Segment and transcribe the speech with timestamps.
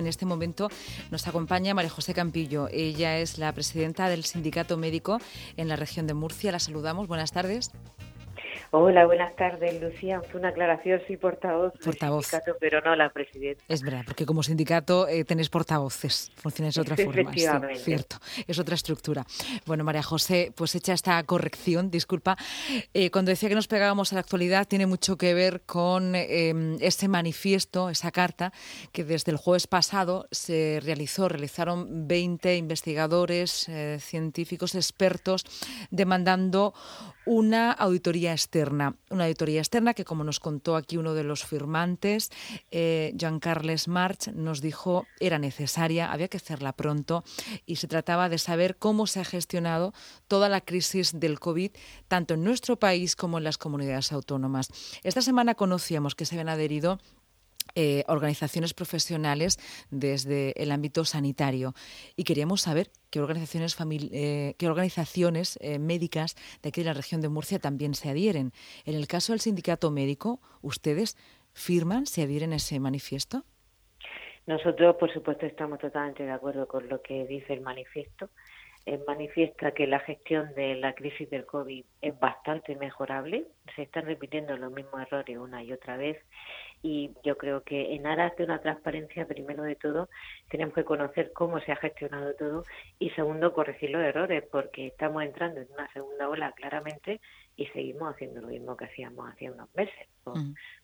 [0.00, 0.68] En este momento
[1.10, 2.68] nos acompaña María José Campillo.
[2.70, 5.18] Ella es la presidenta del Sindicato Médico
[5.56, 6.52] en la región de Murcia.
[6.52, 7.08] La saludamos.
[7.08, 7.70] Buenas tardes.
[8.76, 10.20] Hola, buenas tardes, Lucía.
[10.32, 11.72] Fue una aclaración, sí, portavoz.
[11.74, 12.26] Portavoz.
[12.26, 13.62] Sindicato, pero no la presidenta.
[13.68, 17.20] Es verdad, porque como sindicato eh, tenéis portavoces, funciona de otra forma.
[17.20, 17.78] Efectivamente.
[17.78, 18.16] cierto,
[18.48, 19.24] es otra estructura.
[19.64, 22.36] Bueno, María José, pues hecha esta corrección, disculpa,
[22.92, 26.76] eh, cuando decía que nos pegábamos a la actualidad, tiene mucho que ver con eh,
[26.80, 28.52] ese manifiesto, esa carta,
[28.90, 35.44] que desde el jueves pasado se realizó, realizaron 20 investigadores, eh, científicos, expertos,
[35.92, 36.74] demandando
[37.26, 38.96] una auditoría externa.
[39.10, 42.30] Una auditoría externa que, como nos contó aquí uno de los firmantes,
[42.70, 47.24] eh, Jean Carles March, nos dijo era necesaria, había que hacerla pronto
[47.66, 49.92] y se trataba de saber cómo se ha gestionado
[50.28, 51.70] toda la crisis del COVID,
[52.08, 54.68] tanto en nuestro país como en las comunidades autónomas.
[55.02, 56.98] Esta semana conocíamos que se habían adherido
[57.76, 59.58] eh, organizaciones profesionales
[59.90, 61.74] desde el ámbito sanitario
[62.14, 63.76] y queríamos saber qué organizaciones,
[64.12, 68.52] eh, qué organizaciones eh, médicas de aquí de la región de Murcia también se adhieren.
[68.84, 71.16] En el caso del sindicato médico, ¿ustedes
[71.52, 73.42] firman, se adhieren a ese manifiesto?
[74.46, 78.30] Nosotros, por supuesto, estamos totalmente de acuerdo con lo que dice el manifiesto.
[79.08, 83.48] manifiesta que la gestión de la crisis del COVID es bastante mejorable.
[83.74, 86.18] Se están repitiendo los mismos errores una y otra vez
[86.84, 90.10] y yo creo que en aras de una transparencia, primero de todo,
[90.50, 92.64] tenemos que conocer cómo se ha gestionado todo
[92.98, 97.22] y segundo, corregir los errores, porque estamos entrando en una segunda ola claramente
[97.56, 100.08] y seguimos haciendo lo mismo que hacíamos hace unos meses,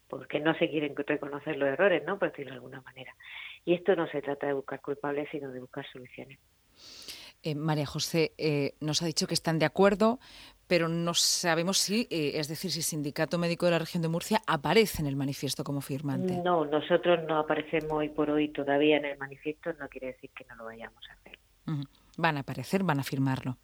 [0.08, 2.18] porque no se quieren reconocer los errores, ¿no?
[2.18, 3.14] Por decirlo de alguna manera.
[3.66, 6.38] Y esto no se trata de buscar culpables, sino de buscar soluciones.
[7.42, 10.18] Eh, María José eh, nos ha dicho que están de acuerdo,
[10.66, 14.08] pero no sabemos si, eh, es decir, si el Sindicato Médico de la Región de
[14.08, 16.36] Murcia aparece en el manifiesto como firmante.
[16.36, 20.44] No, nosotros no aparecemos hoy por hoy todavía en el manifiesto, no quiere decir que
[20.44, 21.38] no lo vayamos a hacer.
[22.16, 23.56] Van a aparecer, van a firmarlo.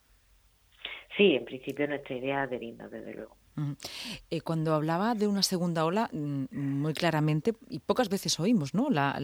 [1.17, 3.37] Sí, en principio nuestra idea es adherirnos, desde luego.
[4.31, 8.91] Eh, cuando hablaba de una segunda ola, mm, muy claramente, y pocas veces oímos ¿no?
[8.91, 9.19] la,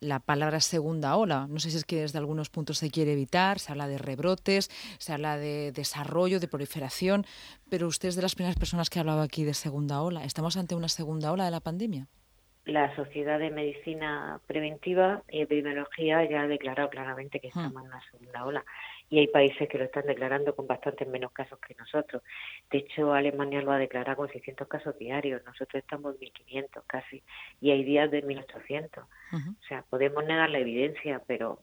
[0.00, 1.46] la, palabra segunda ola.
[1.48, 4.70] No sé si es que desde algunos puntos se quiere evitar, se habla de rebrotes,
[4.98, 7.26] se habla de desarrollo, de proliferación,
[7.68, 10.24] pero usted es de las primeras personas que ha hablado aquí de segunda ola.
[10.24, 12.08] ¿Estamos ante una segunda ola de la pandemia?
[12.64, 18.02] La Sociedad de Medicina Preventiva y Epidemiología ya ha declarado claramente que estamos en una
[18.10, 18.64] segunda ola.
[19.10, 22.22] Y hay países que lo están declarando con bastantes menos casos que nosotros.
[22.70, 27.22] De hecho, Alemania lo ha declarado con 600 casos diarios, nosotros estamos en 1.500 casi,
[27.60, 29.02] y hay días de 1.800.
[29.02, 31.58] O sea, podemos negar la evidencia, pero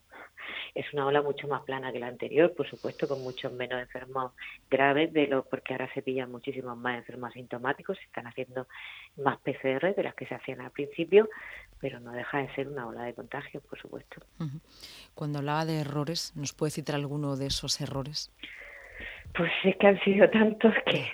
[0.75, 4.33] es una ola mucho más plana que la anterior, por supuesto, con muchos menos enfermos
[4.69, 8.67] graves, de lo porque ahora se pillan muchísimos más enfermos asintomáticos, se están haciendo
[9.17, 11.29] más PCR de las que se hacían al principio,
[11.79, 14.21] pero no deja de ser una ola de contagios, por supuesto.
[15.15, 18.31] Cuando hablaba de errores, ¿nos puede citar alguno de esos errores?
[19.35, 21.05] Pues es que han sido tantos que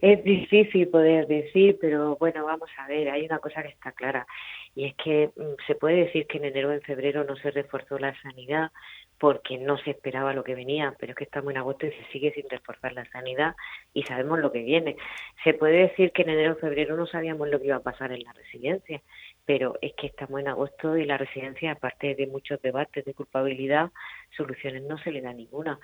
[0.00, 4.26] es difícil poder decir, pero bueno, vamos a ver, hay una cosa que está clara
[4.74, 7.50] y es que mm, se puede decir que en enero o en febrero no se
[7.50, 8.70] reforzó la sanidad
[9.18, 12.04] porque no se esperaba lo que venía, pero es que estamos en agosto y se
[12.12, 13.54] sigue sin reforzar la sanidad
[13.92, 14.96] y sabemos lo que viene.
[15.44, 18.12] Se puede decir que en enero o febrero no sabíamos lo que iba a pasar
[18.12, 19.00] en la residencia,
[19.46, 23.90] pero es que estamos en agosto y la residencia, aparte de muchos debates de culpabilidad,
[24.36, 25.78] soluciones no se le da ninguna.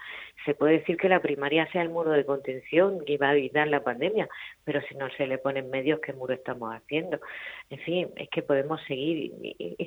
[0.45, 3.69] Se puede decir que la primaria sea el muro de contención que va a evitar
[3.69, 4.29] la pandemia,
[4.65, 7.21] pero si no se le ponen medios, ¿qué muro estamos haciendo?
[7.69, 9.33] En fin, es que podemos seguir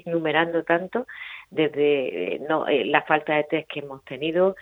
[0.06, 1.08] enumerando tanto
[1.50, 4.56] desde eh, no, eh, la falta de test que hemos tenido,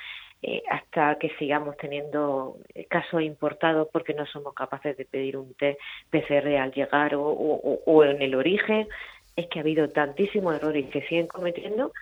[0.44, 2.58] eh, hasta que sigamos teniendo
[2.90, 5.80] casos importados porque no somos capaces de pedir un test
[6.10, 8.88] PCR al llegar o, o, en el origen.
[9.36, 11.94] Es que ha habido tantísimos errores que siguen cometiendo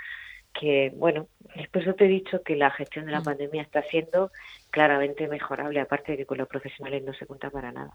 [0.54, 3.26] que, bueno, después te he dicho que la gestión de la mm.
[3.26, 4.32] pandemia está siendo
[4.72, 7.94] claramente mejorable, aparte de que con los profesionales no se cuenta para nada.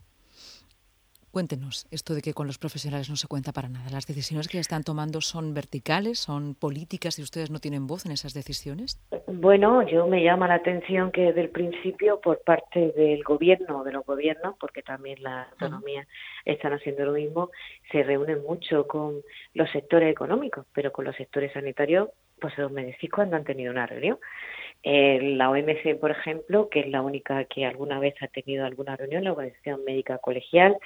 [1.35, 3.91] Cuéntenos esto de que con los profesionales no se cuenta para nada.
[3.91, 8.13] ¿Las decisiones que están tomando son verticales, son políticas y ustedes no tienen voz en
[8.13, 9.01] esas decisiones?
[9.27, 13.83] Bueno, yo me llama la atención que desde el principio por parte del gobierno o
[13.83, 16.07] de los gobiernos, porque también las autonomías
[16.45, 17.51] están haciendo lo mismo,
[17.91, 19.21] se reúnen mucho con
[19.55, 22.11] los sectores económicos, pero con los sectores sanitarios,
[22.41, 24.19] pues los me decís cuando han tenido una reunión.
[24.85, 28.97] Eh, la OMC, por ejemplo, que es la única que alguna vez ha tenido alguna
[28.97, 30.77] reunión, la Organización Médica Colegial,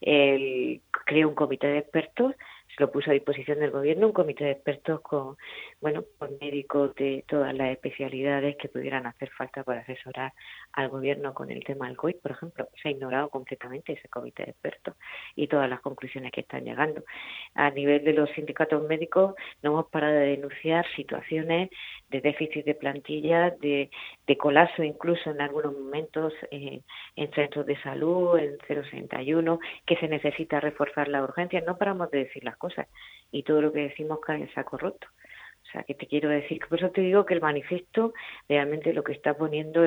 [0.00, 2.34] el, creó un comité de expertos,
[2.76, 5.36] se lo puso a disposición del gobierno un comité de expertos con,
[5.80, 10.32] bueno, con médicos de todas las especialidades que pudieran hacer falta para asesorar
[10.76, 12.68] al gobierno con el tema del COVID, por ejemplo.
[12.80, 14.94] Se ha ignorado completamente ese comité de expertos
[15.34, 17.02] y todas las conclusiones que están llegando.
[17.54, 21.70] A nivel de los sindicatos médicos, no hemos parado de denunciar situaciones
[22.10, 23.90] de déficit de plantilla, de,
[24.26, 26.82] de colapso incluso en algunos momentos eh,
[27.16, 31.62] en centros de salud, en 061, que se necesita reforzar la urgencia.
[31.62, 32.86] No paramos de decir las cosas
[33.32, 35.06] y todo lo que decimos cae en saco roto.
[35.68, 38.14] O sea, que te quiero decir, por eso te digo que el manifiesto
[38.48, 39.84] realmente lo que está poniendo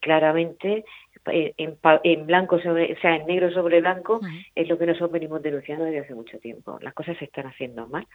[0.00, 0.84] claramente
[1.26, 4.20] en, en, blanco sobre, o sea, en negro sobre blanco
[4.54, 6.78] es lo que nosotros venimos denunciando desde hace mucho tiempo.
[6.82, 8.06] Las cosas se están haciendo mal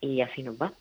[0.00, 0.72] y así nos va.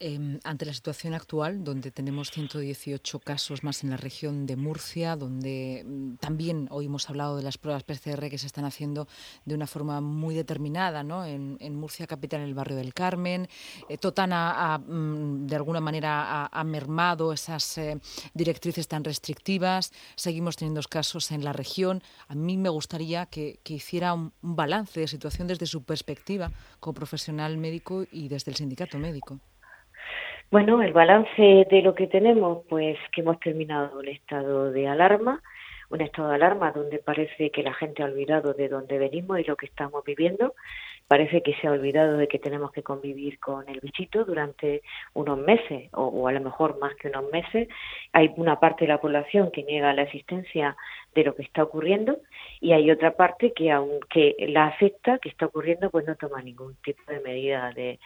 [0.00, 5.16] Em, ante la situación actual, donde tenemos 118 casos más en la región de Murcia,
[5.16, 9.08] donde mm, también hoy hemos hablado de las pruebas PCR que se están haciendo
[9.44, 11.24] de una forma muy determinada, ¿no?
[11.24, 13.48] En, Murcia capital, en el barrio del Carmen,
[13.88, 17.98] eh, Totana ha, mm, de alguna manera ha, mermado esas eh,
[18.34, 22.04] directrices tan restrictivas, seguimos teniendo casos en la región.
[22.28, 27.58] A mí me gustaría que, hiciera un balance de situación desde su perspectiva como profesional
[27.58, 29.40] médico y desde el sindicato médico.
[30.50, 35.42] Bueno, el balance de lo que tenemos, pues que hemos terminado el estado de alarma,
[35.90, 39.44] un estado de alarma donde parece que la gente ha olvidado de dónde venimos y
[39.44, 40.54] lo que estamos viviendo.
[41.06, 44.80] Parece que se ha olvidado de que tenemos que convivir con el bichito durante
[45.12, 47.68] unos meses o, o a lo mejor más que unos meses.
[48.14, 50.78] Hay una parte de la población que niega la existencia
[51.14, 52.18] de lo que está ocurriendo
[52.60, 56.74] y hay otra parte que aunque la afecta, que está ocurriendo, pues no toma ningún
[56.76, 57.98] tipo de medida de,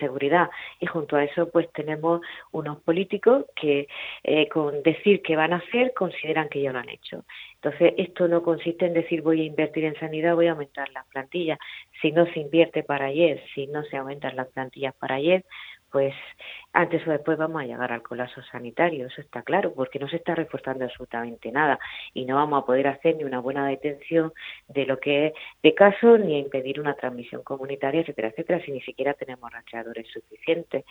[0.00, 0.48] seguridad.
[0.80, 2.22] Y junto a eso, pues tenemos
[2.52, 3.86] unos políticos que
[4.22, 7.24] eh, con decir que van a hacer, consideran que ya lo han hecho.
[7.56, 11.06] Entonces, esto no consiste en decir voy a invertir en sanidad, voy a aumentar las
[11.08, 11.58] plantillas.
[12.00, 15.44] Si no se invierte para ayer, si no se aumentan las plantillas para ayer,
[15.90, 16.14] pues
[16.74, 20.16] antes o después vamos a llegar al colapso sanitario, eso está claro, porque no se
[20.16, 21.78] está reforzando absolutamente nada
[22.12, 24.32] y no vamos a poder hacer ni una buena detención
[24.66, 25.32] de lo que es
[25.62, 30.84] de casos ni impedir una transmisión comunitaria, etcétera, etcétera, si ni siquiera tenemos rastreadores suficientes.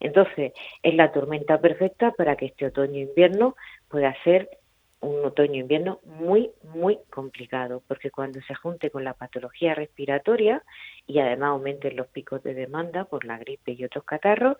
[0.00, 3.56] Entonces, es la tormenta perfecta para que este otoño-invierno
[3.90, 4.48] pueda ser
[5.00, 10.62] un otoño-invierno muy, muy complicado, porque cuando se junte con la patología respiratoria
[11.06, 14.56] y además aumenten los picos de demanda por la gripe y otros catarros,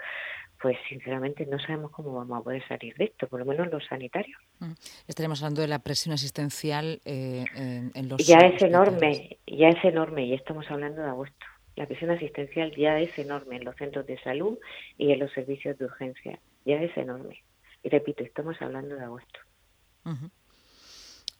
[0.60, 3.84] pues sinceramente no sabemos cómo vamos a poder salir de esto, por lo menos los
[3.86, 4.40] sanitarios.
[4.60, 4.72] Mm.
[5.06, 8.26] Estaremos hablando de la presión asistencial eh, en, los.
[8.26, 11.46] Ya es enorme, ya es enorme, y estamos hablando de agosto.
[11.74, 14.58] La presión asistencial ya es enorme en los centros de salud
[14.96, 17.42] y en los servicios de urgencia, ya es enorme.
[17.82, 19.40] Y repito, estamos hablando de agosto.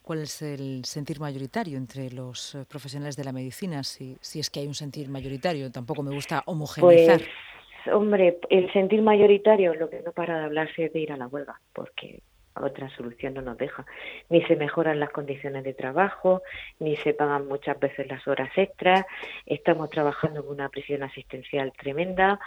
[0.06, 3.82] ¿Cuál es el sentir mayoritario entre los eh, profesionales de la medicina?
[3.82, 7.18] Si, si es que hay un sentir mayoritario, tampoco me gusta homogeneizar.
[7.18, 11.16] Pues, hombre, el sentir mayoritario, lo que no para de hablarse es de ir a
[11.16, 12.20] la huelga, porque
[12.54, 13.84] otra solución no nos deja.
[14.28, 16.40] Ni se mejoran las condiciones de trabajo,
[16.78, 19.04] ni se pagan muchas veces las horas extras.
[19.44, 22.38] Estamos trabajando con una presión asistencial tremenda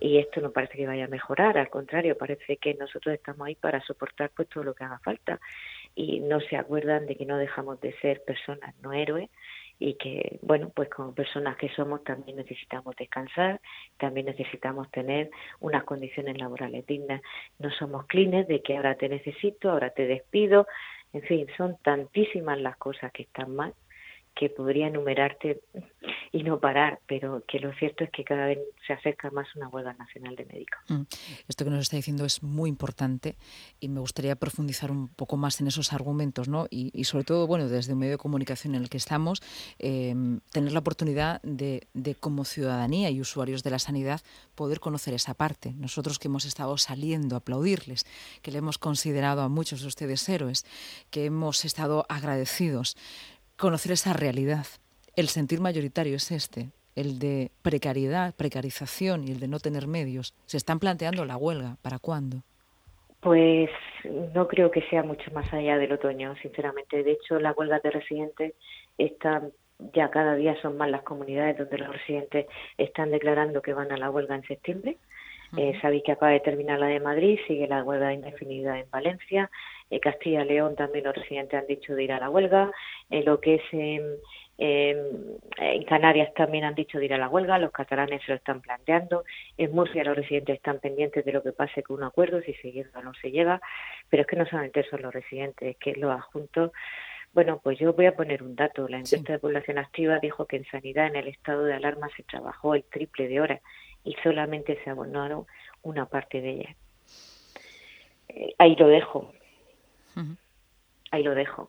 [0.00, 3.54] y esto no parece que vaya a mejorar, al contrario, parece que nosotros estamos ahí
[3.54, 5.40] para soportar pues todo lo que haga falta
[5.94, 9.30] y no se acuerdan de que no dejamos de ser personas, no héroes
[9.78, 13.60] y que, bueno, pues como personas que somos también necesitamos descansar,
[13.98, 15.30] también necesitamos tener
[15.60, 17.20] unas condiciones laborales dignas.
[17.58, 20.66] No somos clines de que ahora te necesito, ahora te despido,
[21.12, 23.74] en fin, son tantísimas las cosas que están mal
[24.34, 25.60] que podría enumerarte
[26.32, 29.68] y no parar, pero que lo cierto es que cada vez se acerca más una
[29.68, 30.80] huelga nacional de médicos.
[30.88, 31.02] Mm.
[31.48, 33.36] Esto que nos está diciendo es muy importante
[33.78, 36.66] y me gustaría profundizar un poco más en esos argumentos, ¿no?
[36.70, 39.42] Y, sobre todo, bueno, desde un medio de comunicación en el que estamos,
[39.78, 44.20] em, tener la oportunidad de, de, como ciudadanía y usuarios de la sanidad,
[44.56, 45.72] poder conocer esa parte.
[45.74, 48.06] Nosotros que hemos estado saliendo a aplaudirles,
[48.42, 50.66] que le hemos considerado a muchos de ustedes héroes,
[51.10, 52.96] que hemos estado agradecidos
[53.56, 54.66] conocer esa realidad.
[55.16, 60.34] El sentir mayoritario es este, el de precariedad, precarización y el de no tener medios.
[60.46, 61.76] Se están planteando la huelga.
[61.82, 62.42] ¿Para cuándo?
[63.20, 63.70] Pues
[64.34, 67.02] no creo que sea mucho más allá del otoño, sinceramente.
[67.02, 68.54] De hecho, la huelga de residentes
[68.98, 69.52] están
[69.92, 72.46] ya cada día son más las comunidades donde los residentes
[72.78, 74.96] están declarando que van a la huelga en septiembre.
[75.56, 79.50] Eh, sabéis que acaba de terminar la de Madrid, sigue la huelga indefinida en Valencia,
[79.90, 82.72] eh, Castilla y León también los residentes han dicho de ir a la huelga,
[83.10, 84.16] eh, lo que es en,
[85.86, 89.24] Canarias también han dicho de ir a la huelga, los catalanes se lo están planteando,
[89.58, 92.72] en Murcia los residentes están pendientes de lo que pase con un acuerdo, si se
[92.72, 93.60] llega o no se llega,
[94.08, 96.72] pero es que no solamente son los residentes, es que los adjuntos.
[97.32, 98.86] Bueno, pues yo voy a poner un dato.
[98.86, 102.22] La encuesta de población activa dijo que en sanidad en el estado de alarma se
[102.22, 103.60] trabajó el triple de horas
[104.04, 105.46] y solamente se abonaron
[105.82, 106.76] una parte de ellas.
[108.28, 109.32] Eh, ahí lo dejo.
[111.10, 111.68] Ahí lo dejo.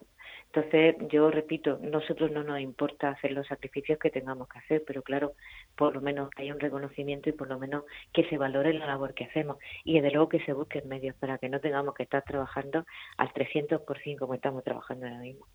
[0.56, 5.02] Entonces, yo repito, nosotros no nos importa hacer los sacrificios que tengamos que hacer, pero
[5.02, 5.34] claro,
[5.76, 9.14] por lo menos hay un reconocimiento y por lo menos que se valore la labor
[9.14, 12.24] que hacemos y desde luego que se busquen medios para que no tengamos que estar
[12.24, 12.86] trabajando
[13.18, 15.46] al 300% como estamos trabajando ahora mismo.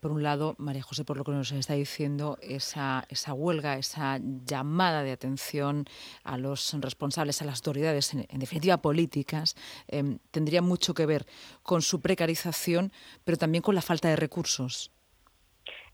[0.00, 4.18] Por un lado, María José, por lo que nos está diciendo, esa, esa huelga, esa
[4.20, 5.84] llamada de atención
[6.24, 9.54] a los responsables, a las autoridades, en, definitiva políticas,
[9.88, 11.26] em, tendría mucho que ver
[11.62, 12.90] con su precarización,
[13.24, 14.90] pero también con la falta de recursos.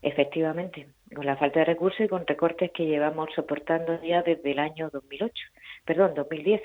[0.01, 4.59] Efectivamente, con la falta de recursos y con recortes que llevamos soportando ya desde el
[4.59, 5.33] año 2008,
[5.85, 6.61] perdón, 2010,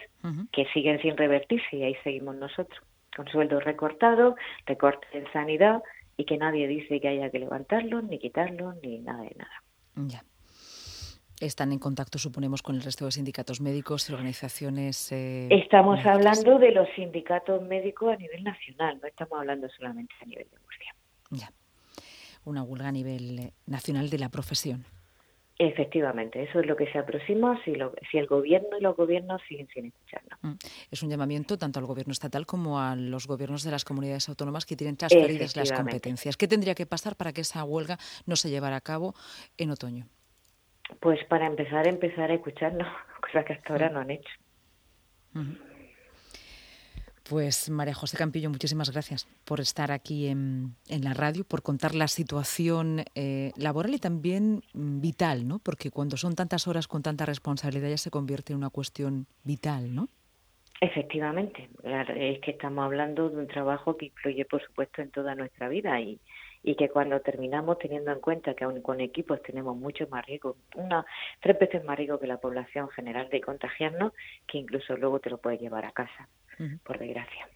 [0.52, 2.80] que siguen sin revertirse y ahí seguimos nosotros,
[3.14, 5.82] con sueldos recortados, recortes en sanidad,
[6.16, 9.62] y que nadie dice que haya que levantarlos, ni quitarlos, ni nada de nada.
[9.94, 10.24] Ya.
[11.40, 15.12] Están en contacto, suponemos, con el resto de sindicatos médicos y organizaciones.
[15.12, 20.24] Eh, estamos hablando de los sindicatos médicos a nivel nacional, no estamos hablando solamente a
[20.24, 20.94] nivel de Murcia.
[21.30, 21.52] Ya.
[22.46, 24.86] Una huelga a nivel eh, nacional de la profesión.
[25.58, 29.42] Efectivamente, eso es lo que se aproxima si, lo, si el gobierno y los gobiernos
[29.48, 30.25] siguen sin escucharnos.
[30.46, 30.58] Mm.
[30.90, 34.64] Es un llamamiento tanto al gobierno estatal como a los gobiernos de las comunidades autónomas
[34.64, 36.36] que tienen transferidas las competencias.
[36.36, 39.14] ¿Qué tendría que pasar para que esa huelga no se llevara a cabo
[39.56, 40.06] en otoño?
[41.00, 42.86] Pues para empezar, empezar a escucharnos,
[43.20, 43.92] cosa que hasta ahora mm.
[43.92, 44.30] no han hecho.
[47.28, 52.06] Pues María José Campillo, muchísimas gracias por estar aquí en, la radio, por contar la
[52.06, 55.58] situación eh, laboral y también vital, ¿no?
[55.58, 59.94] Porque cuando son tantas horas con tanta responsabilidad ya se convierte en una cuestión vital,
[59.94, 60.08] ¿no?
[60.80, 65.68] Efectivamente, es que estamos hablando de un trabajo que influye, por supuesto, en toda nuestra
[65.68, 66.20] vida y,
[66.62, 70.56] y que cuando terminamos, teniendo en cuenta que aún con equipos tenemos mucho más riesgo,
[70.74, 71.06] una,
[71.40, 74.12] tres veces más riesgo que la población general de contagiarnos,
[74.46, 76.28] que incluso luego te lo puedes llevar a casa
[76.84, 77.48] por desgracia.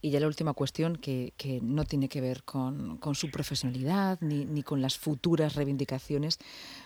[0.00, 4.18] Y ya la última cuestión, que, que no tiene que ver con, con su profesionalidad
[4.20, 6.38] ni, ni, con las futuras reivindicaciones.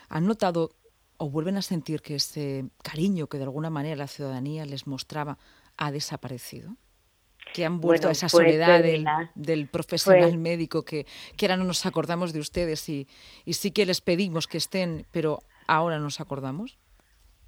[0.08, 0.70] ¿Han notado
[1.16, 5.36] o vuelven a sentir que ese cariño que de alguna manera la ciudadanía les mostraba
[5.78, 6.76] ha desaparecido?
[7.54, 11.06] que han vuelto a esa soledad del, del, profesional médico que,
[11.36, 13.08] que ahora no nos acordamos de ustedes y,
[13.46, 16.78] y sí que les pedimos que estén, pero ahora nos acordamos?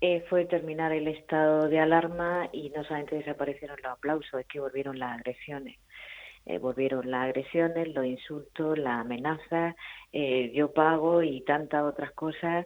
[0.00, 4.60] Eh, fue terminar el estado de alarma y no solamente desaparecieron los aplausos, es que
[4.60, 5.78] volvieron las agresiones.
[6.46, 9.76] Eh, volvieron las agresiones, los insultos, las amenazas,
[10.10, 12.64] eh, yo pago y tantas otras cosas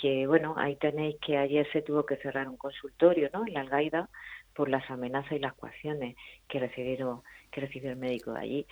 [0.00, 3.46] que, bueno, ahí tenéis que ayer se tuvo que cerrar un consultorio, ¿no?
[3.46, 4.08] En la Algaida
[4.52, 6.16] por las amenazas y las coacciones
[6.48, 8.66] que recibieron, que recibió el médico de allí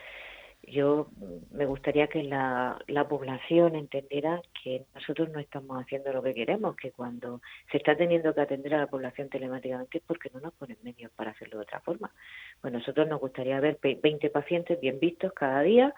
[0.63, 1.09] yo
[1.51, 6.77] me gustaría que la, la población entendiera que nosotros no estamos haciendo lo que queremos,
[6.77, 10.53] que cuando se está teniendo que atender a la población telemáticamente es porque no nos
[10.55, 12.13] ponen medios para hacerlo de otra forma.
[12.61, 15.95] Pues nosotros nos gustaría ver 20 pacientes bien vistos cada día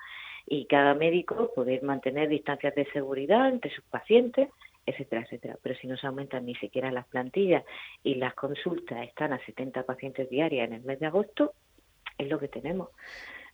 [0.47, 4.49] y cada médico poder mantener distancias de seguridad entre sus pacientes,
[4.87, 5.59] etcétera, etcétera.
[5.62, 7.65] Pero si no se aumentan ni siquiera las plantillas
[8.03, 11.55] y las consultas están a 70 pacientes diarias en el mes de agosto,
[12.19, 12.89] es lo que tenemos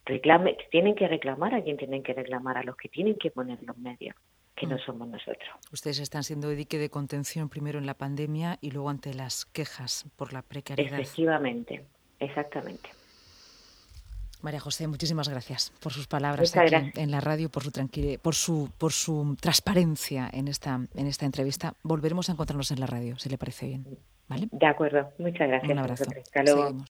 [0.08, 3.62] reclame, tienen que reclamar a quien tienen que reclamar, a los que tienen que poner
[3.62, 4.16] los medios
[4.56, 4.80] que no mm.
[4.80, 5.48] somos nosotros.
[5.72, 10.06] Ustedes están siendo dique de contención primero en la pandemia y luego ante las quejas
[10.16, 10.98] por la precariedad.
[10.98, 11.84] Efectivamente,
[12.18, 12.90] exactamente.
[14.42, 17.72] María José, muchísimas gracias por sus palabras aquí en la radio, por su
[18.22, 21.74] por su por su transparencia en esta en esta entrevista.
[21.82, 23.98] Volveremos a encontrarnos en la radio, si le parece bien.
[24.28, 24.48] ¿Vale?
[24.52, 25.72] De acuerdo, muchas gracias.
[25.72, 26.04] Un abrazo.
[26.04, 26.84] Hasta luego.